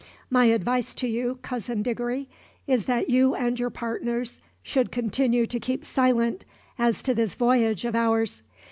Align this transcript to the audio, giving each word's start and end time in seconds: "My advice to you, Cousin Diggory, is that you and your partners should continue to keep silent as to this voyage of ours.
"My 0.31 0.45
advice 0.45 0.95
to 0.95 1.07
you, 1.07 1.37
Cousin 1.43 1.83
Diggory, 1.83 2.27
is 2.65 2.87
that 2.87 3.07
you 3.07 3.35
and 3.35 3.59
your 3.59 3.69
partners 3.69 4.41
should 4.63 4.91
continue 4.91 5.45
to 5.45 5.59
keep 5.59 5.85
silent 5.85 6.43
as 6.79 7.03
to 7.03 7.13
this 7.13 7.35
voyage 7.35 7.85
of 7.85 7.93
ours. 7.93 8.41